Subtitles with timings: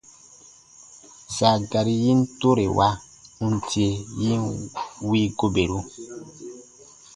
[1.35, 2.89] Sa garin tore wa,
[3.49, 3.89] n tie
[4.21, 4.43] yin
[5.09, 5.79] wii goberu.